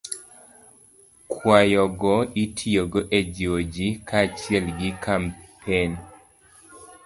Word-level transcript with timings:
Kwayogo 1.31 2.13
itiyogo 2.43 2.99
e 3.17 3.19
jiwo 3.33 3.59
ji 3.73 3.87
kaachiel 4.07 4.65
gi 4.77 4.89
kampen 5.03 5.91